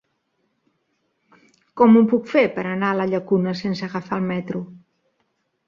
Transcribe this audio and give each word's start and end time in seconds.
Com 1.81 1.99
ho 1.99 2.03
puc 2.15 2.25
fer 2.33 2.43
per 2.57 2.65
anar 2.71 2.91
a 2.95 2.97
la 3.03 3.07
Llacuna 3.13 3.55
sense 3.63 3.89
agafar 3.91 4.21
el 4.21 4.29
metro? 4.35 4.67